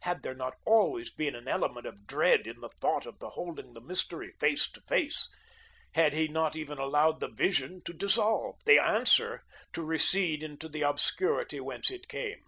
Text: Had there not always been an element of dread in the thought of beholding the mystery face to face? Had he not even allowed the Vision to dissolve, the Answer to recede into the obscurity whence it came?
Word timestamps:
Had 0.00 0.22
there 0.22 0.34
not 0.34 0.54
always 0.64 1.12
been 1.12 1.34
an 1.34 1.46
element 1.46 1.84
of 1.86 2.06
dread 2.06 2.46
in 2.46 2.60
the 2.62 2.70
thought 2.80 3.04
of 3.04 3.18
beholding 3.18 3.74
the 3.74 3.82
mystery 3.82 4.32
face 4.40 4.66
to 4.70 4.80
face? 4.88 5.28
Had 5.92 6.14
he 6.14 6.26
not 6.26 6.56
even 6.56 6.78
allowed 6.78 7.20
the 7.20 7.28
Vision 7.28 7.82
to 7.84 7.92
dissolve, 7.92 8.54
the 8.64 8.78
Answer 8.82 9.42
to 9.74 9.82
recede 9.84 10.42
into 10.42 10.70
the 10.70 10.80
obscurity 10.80 11.60
whence 11.60 11.90
it 11.90 12.08
came? 12.08 12.40